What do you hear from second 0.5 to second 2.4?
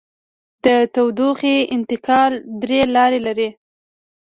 د تودوخې انتقال